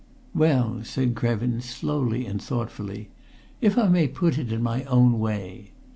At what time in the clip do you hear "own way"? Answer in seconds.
4.85-5.73